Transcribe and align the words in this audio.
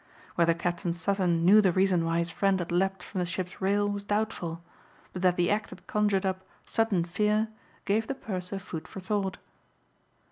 Whether 0.33 0.55
Captain 0.55 0.95
Sutton 0.95 1.45
knew 1.45 1.61
the 1.61 1.71
reason 1.71 2.03
why 2.03 2.17
his 2.17 2.31
friend 2.31 2.57
had 2.57 2.71
leapt 2.71 3.03
from 3.03 3.19
the 3.19 3.25
ship's 3.27 3.61
rail 3.61 3.87
was 3.87 4.03
doubtful; 4.03 4.63
but 5.13 5.21
that 5.21 5.35
the 5.37 5.51
act 5.51 5.69
had 5.69 5.85
conjured 5.85 6.25
up 6.25 6.41
sudden 6.65 7.05
fear 7.05 7.49
gave 7.85 8.07
the 8.07 8.15
purser 8.15 8.57
food 8.57 8.87
for 8.87 8.99
thought. 8.99 9.37